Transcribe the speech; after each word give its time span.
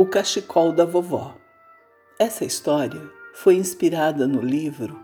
O 0.00 0.06
cachecol 0.06 0.70
da 0.70 0.84
vovó. 0.84 1.34
Essa 2.20 2.44
história 2.44 3.10
foi 3.34 3.56
inspirada 3.56 4.28
no 4.28 4.40
livro 4.40 4.96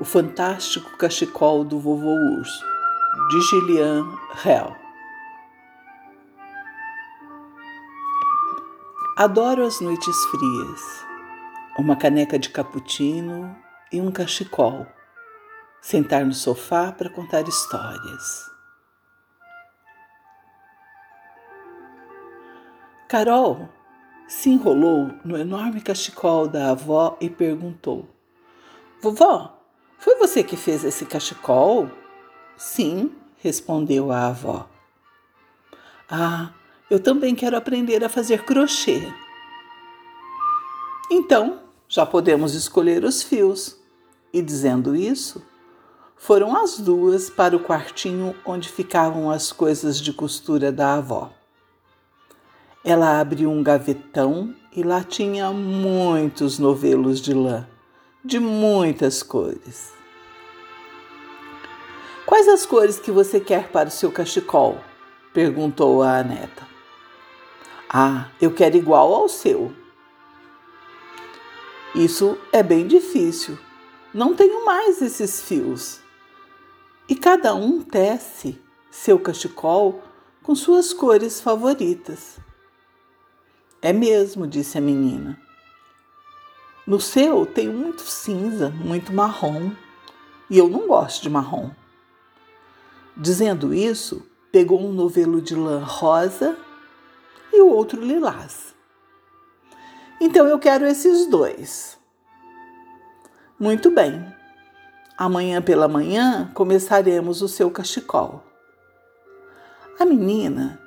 O 0.00 0.04
Fantástico 0.06 0.96
Cachecol 0.96 1.62
do 1.62 1.78
Vovô 1.78 2.14
Urso, 2.38 2.64
de 3.28 3.40
Gillian 3.42 4.06
Hell. 4.42 4.74
Adoro 9.18 9.66
as 9.66 9.82
noites 9.82 10.16
frias, 10.30 11.06
uma 11.78 11.94
caneca 11.94 12.38
de 12.38 12.48
cappuccino 12.48 13.54
e 13.92 14.00
um 14.00 14.10
cachecol, 14.10 14.86
sentar 15.82 16.24
no 16.24 16.32
sofá 16.32 16.90
para 16.90 17.10
contar 17.10 17.46
histórias. 17.46 18.50
Carol 23.06 23.68
se 24.26 24.48
enrolou 24.48 25.10
no 25.24 25.36
enorme 25.36 25.80
cachecol 25.80 26.48
da 26.48 26.70
avó 26.70 27.16
e 27.20 27.28
perguntou: 27.28 28.08
Vovó, 29.00 29.58
foi 29.98 30.16
você 30.16 30.42
que 30.42 30.56
fez 30.56 30.84
esse 30.84 31.04
cachecol? 31.06 31.90
Sim, 32.56 33.12
respondeu 33.38 34.10
a 34.10 34.28
avó. 34.28 34.68
Ah, 36.10 36.52
eu 36.90 37.00
também 37.00 37.34
quero 37.34 37.56
aprender 37.56 38.04
a 38.04 38.08
fazer 38.08 38.44
crochê. 38.44 39.02
Então, 41.10 41.60
já 41.88 42.04
podemos 42.04 42.54
escolher 42.54 43.04
os 43.04 43.22
fios. 43.22 43.76
E 44.32 44.42
dizendo 44.42 44.96
isso, 44.96 45.42
foram 46.16 46.56
as 46.56 46.78
duas 46.78 47.30
para 47.30 47.56
o 47.56 47.60
quartinho 47.60 48.34
onde 48.44 48.68
ficavam 48.68 49.30
as 49.30 49.52
coisas 49.52 50.00
de 50.00 50.12
costura 50.12 50.72
da 50.72 50.94
avó. 50.94 51.32
Ela 52.84 53.18
abriu 53.18 53.50
um 53.50 53.62
gavetão 53.62 54.54
e 54.70 54.82
lá 54.82 55.02
tinha 55.02 55.50
muitos 55.50 56.58
novelos 56.58 57.18
de 57.18 57.32
lã, 57.32 57.66
de 58.22 58.38
muitas 58.38 59.22
cores. 59.22 59.90
Quais 62.26 62.46
as 62.46 62.66
cores 62.66 62.98
que 62.98 63.10
você 63.10 63.40
quer 63.40 63.68
para 63.68 63.88
o 63.88 63.92
seu 63.92 64.12
cachecol? 64.12 64.78
perguntou 65.32 66.02
a 66.02 66.22
neta. 66.22 66.68
Ah, 67.88 68.28
eu 68.38 68.52
quero 68.52 68.76
igual 68.76 69.14
ao 69.14 69.28
seu. 69.30 69.72
Isso 71.94 72.36
é 72.52 72.62
bem 72.62 72.86
difícil. 72.86 73.58
Não 74.12 74.34
tenho 74.34 74.64
mais 74.66 75.00
esses 75.00 75.40
fios. 75.40 76.00
E 77.08 77.16
cada 77.16 77.54
um 77.54 77.80
tece 77.80 78.60
seu 78.90 79.18
cachecol 79.18 80.02
com 80.42 80.54
suas 80.54 80.92
cores 80.92 81.40
favoritas. 81.40 82.43
É 83.84 83.92
mesmo, 83.92 84.46
disse 84.46 84.78
a 84.78 84.80
menina. 84.80 85.38
No 86.86 86.98
seu 86.98 87.44
tem 87.44 87.68
muito 87.68 88.00
cinza, 88.00 88.70
muito 88.70 89.12
marrom, 89.12 89.72
e 90.48 90.56
eu 90.56 90.70
não 90.70 90.88
gosto 90.88 91.20
de 91.20 91.28
marrom. 91.28 91.70
Dizendo 93.14 93.74
isso, 93.74 94.26
pegou 94.50 94.80
um 94.80 94.90
novelo 94.90 95.42
de 95.42 95.54
lã 95.54 95.84
rosa 95.84 96.56
e 97.52 97.60
o 97.60 97.68
outro 97.68 98.00
lilás. 98.00 98.74
Então 100.18 100.46
eu 100.46 100.58
quero 100.58 100.86
esses 100.86 101.26
dois. 101.26 101.98
Muito 103.60 103.90
bem. 103.90 104.34
Amanhã 105.14 105.60
pela 105.60 105.88
manhã 105.88 106.50
começaremos 106.54 107.42
o 107.42 107.48
seu 107.48 107.70
cachecol. 107.70 108.42
A 110.00 110.06
menina 110.06 110.80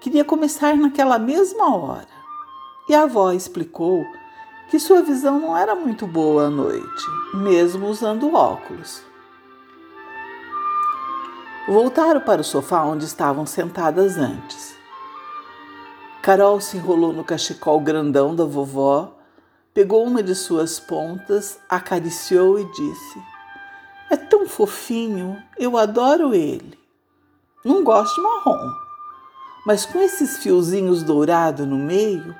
queria 0.00 0.24
começar 0.24 0.76
naquela 0.76 1.18
mesma 1.18 1.74
hora 1.74 2.23
e 2.88 2.94
a 2.94 3.02
avó 3.02 3.32
explicou 3.32 4.04
que 4.70 4.78
sua 4.78 5.02
visão 5.02 5.38
não 5.38 5.56
era 5.56 5.74
muito 5.74 6.06
boa 6.06 6.46
à 6.46 6.50
noite, 6.50 7.04
mesmo 7.32 7.86
usando 7.86 8.34
óculos. 8.34 9.02
Voltaram 11.66 12.20
para 12.20 12.42
o 12.42 12.44
sofá 12.44 12.82
onde 12.82 13.04
estavam 13.04 13.46
sentadas 13.46 14.18
antes. 14.18 14.74
Carol 16.20 16.60
se 16.60 16.76
enrolou 16.76 17.12
no 17.12 17.24
cachecol 17.24 17.80
grandão 17.80 18.34
da 18.34 18.44
vovó, 18.44 19.14
pegou 19.72 20.04
uma 20.04 20.22
de 20.22 20.34
suas 20.34 20.78
pontas, 20.78 21.58
acariciou 21.68 22.58
e 22.58 22.64
disse: 22.64 23.22
É 24.10 24.16
tão 24.16 24.46
fofinho, 24.46 25.42
eu 25.58 25.76
adoro 25.76 26.34
ele. 26.34 26.78
Não 27.64 27.82
gosto 27.82 28.14
de 28.14 28.20
marrom, 28.20 28.70
mas 29.66 29.86
com 29.86 29.98
esses 30.00 30.36
fiozinhos 30.38 31.02
dourados 31.02 31.66
no 31.66 31.76
meio, 31.76 32.34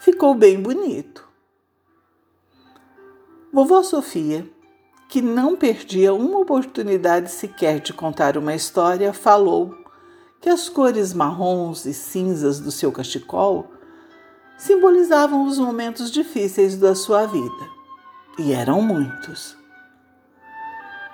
ficou 0.00 0.34
bem 0.34 0.60
bonito. 0.60 1.28
Vovó 3.52 3.82
Sofia, 3.82 4.48
que 5.08 5.20
não 5.20 5.56
perdia 5.56 6.14
uma 6.14 6.38
oportunidade 6.38 7.30
sequer 7.30 7.80
de 7.80 7.92
contar 7.92 8.36
uma 8.38 8.54
história, 8.54 9.12
falou 9.12 9.74
que 10.40 10.48
as 10.48 10.68
cores 10.68 11.12
marrons 11.12 11.84
e 11.84 11.92
cinzas 11.92 12.58
do 12.60 12.70
seu 12.70 12.90
cachecol 12.90 13.70
simbolizavam 14.56 15.46
os 15.46 15.58
momentos 15.58 16.10
difíceis 16.10 16.76
da 16.78 16.94
sua 16.94 17.26
vida. 17.26 17.68
E 18.38 18.52
eram 18.52 18.80
muitos. 18.80 19.56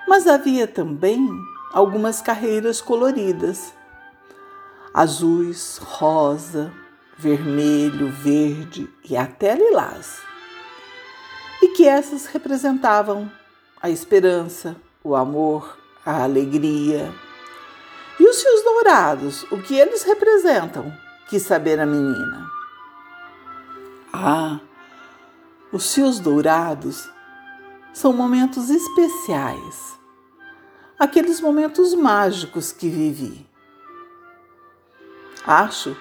Mas 0.07 0.27
havia 0.27 0.65
também 0.65 1.27
algumas 1.73 2.21
carreiras 2.21 2.79
coloridas, 2.79 3.73
azuis, 4.93 5.77
rosa, 5.77 6.71
vermelho, 7.17 8.11
verde 8.11 8.89
e 9.03 9.17
até 9.17 9.55
lilás. 9.55 10.19
E 11.61 11.69
que 11.69 11.87
essas 11.87 12.27
representavam 12.27 13.31
a 13.81 13.89
esperança, 13.89 14.75
o 15.03 15.15
amor, 15.15 15.77
a 16.05 16.23
alegria. 16.23 17.11
E 18.19 18.27
os 18.27 18.41
fios 18.41 18.63
dourados, 18.63 19.43
o 19.51 19.61
que 19.61 19.75
eles 19.75 20.03
representam? 20.03 20.93
Quis 21.29 21.41
saber 21.41 21.79
a 21.79 21.85
menina. 21.85 22.45
Ah, 24.13 24.59
os 25.71 25.93
fios 25.93 26.19
dourados 26.19 27.09
são 27.93 28.13
momentos 28.13 28.69
especiais, 28.69 29.97
aqueles 30.97 31.41
momentos 31.41 31.93
mágicos 31.93 32.71
que 32.71 32.89
vivi. 32.89 33.45
Acho 35.45 35.97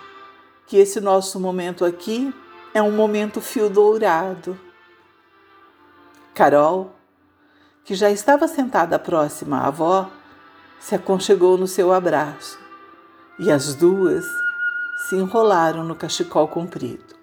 que 0.67 0.77
esse 0.77 1.01
nosso 1.01 1.39
momento 1.39 1.85
aqui 1.85 2.35
é 2.75 2.83
um 2.83 2.91
momento 2.91 3.41
fio 3.41 3.71
dourado. 3.71 4.59
Carol, 6.35 6.95
que 7.85 7.95
já 7.95 8.11
estava 8.11 8.49
sentada 8.49 8.99
próxima 8.99 9.61
à 9.61 9.69
avó, 9.69 10.11
se 10.79 10.95
aconchegou 10.95 11.57
no 11.57 11.67
seu 11.67 11.93
abraço 11.93 12.59
e 13.39 13.51
as 13.51 13.75
duas 13.75 14.25
se 15.09 15.17
enrolaram 15.17 15.85
no 15.85 15.95
cachecol 15.95 16.49
comprido. 16.49 17.15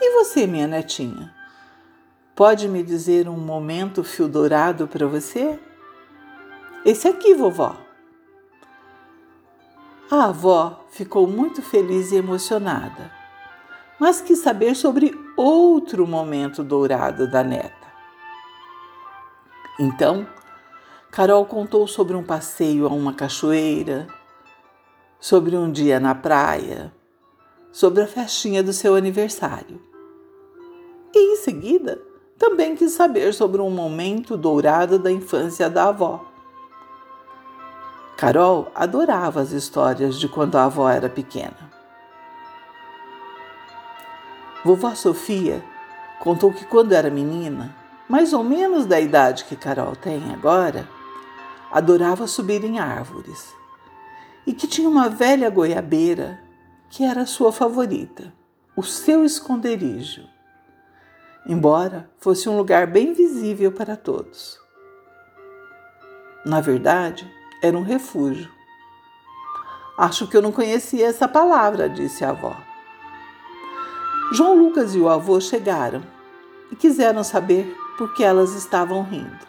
E 0.00 0.10
você, 0.12 0.46
minha 0.46 0.66
netinha? 0.66 1.34
Pode 2.34 2.68
me 2.68 2.82
dizer 2.82 3.28
um 3.28 3.38
momento 3.38 4.04
fio 4.04 4.28
dourado 4.28 4.86
para 4.86 5.06
você? 5.06 5.58
Esse 6.84 7.08
aqui, 7.08 7.34
vovó. 7.34 7.85
A 10.08 10.26
avó 10.26 10.84
ficou 10.88 11.26
muito 11.26 11.60
feliz 11.60 12.12
e 12.12 12.16
emocionada, 12.16 13.10
mas 13.98 14.20
quis 14.20 14.38
saber 14.38 14.76
sobre 14.76 15.12
outro 15.36 16.06
momento 16.06 16.62
dourado 16.62 17.28
da 17.28 17.42
neta. 17.42 17.74
Então, 19.80 20.24
Carol 21.10 21.44
contou 21.44 21.88
sobre 21.88 22.14
um 22.14 22.22
passeio 22.22 22.86
a 22.86 22.90
uma 22.90 23.14
cachoeira, 23.14 24.06
sobre 25.18 25.56
um 25.56 25.72
dia 25.72 25.98
na 25.98 26.14
praia, 26.14 26.94
sobre 27.72 28.00
a 28.00 28.06
festinha 28.06 28.62
do 28.62 28.72
seu 28.72 28.94
aniversário. 28.94 29.82
E 31.12 31.32
em 31.32 31.36
seguida, 31.38 32.00
também 32.38 32.76
quis 32.76 32.92
saber 32.92 33.34
sobre 33.34 33.60
um 33.60 33.70
momento 33.70 34.36
dourado 34.36 35.00
da 35.00 35.10
infância 35.10 35.68
da 35.68 35.88
avó 35.88 36.35
Carol 38.16 38.72
adorava 38.74 39.42
as 39.42 39.52
histórias 39.52 40.18
de 40.18 40.26
quando 40.26 40.56
a 40.56 40.64
avó 40.64 40.88
era 40.88 41.08
pequena. 41.08 41.70
Vovó 44.64 44.94
Sofia 44.94 45.62
contou 46.18 46.50
que 46.50 46.64
quando 46.64 46.92
era 46.92 47.10
menina, 47.10 47.76
mais 48.08 48.32
ou 48.32 48.42
menos 48.42 48.86
da 48.86 48.98
idade 48.98 49.44
que 49.44 49.54
Carol 49.54 49.94
tem 49.94 50.32
agora, 50.32 50.88
adorava 51.70 52.26
subir 52.26 52.64
em 52.64 52.78
árvores 52.78 53.54
e 54.46 54.54
que 54.54 54.66
tinha 54.66 54.88
uma 54.88 55.10
velha 55.10 55.50
goiabeira 55.50 56.40
que 56.88 57.04
era 57.04 57.26
sua 57.26 57.52
favorita, 57.52 58.32
o 58.74 58.82
seu 58.82 59.26
esconderijo, 59.26 60.26
embora 61.46 62.08
fosse 62.18 62.48
um 62.48 62.56
lugar 62.56 62.86
bem 62.86 63.12
visível 63.12 63.70
para 63.70 63.94
todos. 63.94 64.58
Na 66.46 66.62
verdade, 66.62 67.30
era 67.62 67.76
um 67.76 67.82
refúgio. 67.82 68.50
Acho 69.98 70.26
que 70.26 70.36
eu 70.36 70.42
não 70.42 70.52
conhecia 70.52 71.06
essa 71.06 71.26
palavra, 71.26 71.88
disse 71.88 72.24
a 72.24 72.30
avó. 72.30 72.56
João 74.32 74.54
Lucas 74.54 74.94
e 74.94 74.98
o 74.98 75.08
avô 75.08 75.40
chegaram 75.40 76.02
e 76.70 76.76
quiseram 76.76 77.22
saber 77.22 77.76
por 77.96 78.12
que 78.14 78.24
elas 78.24 78.54
estavam 78.54 79.02
rindo. 79.02 79.46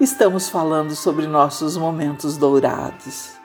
Estamos 0.00 0.48
falando 0.48 0.94
sobre 0.96 1.26
nossos 1.26 1.76
momentos 1.76 2.36
dourados. 2.36 3.43